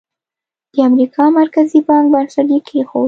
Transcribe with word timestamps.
د 0.73 0.75
امریکا 0.89 1.23
مرکزي 1.39 1.79
بانک 1.87 2.05
بنسټ 2.13 2.47
یې 2.53 2.59
کېښود. 2.67 2.99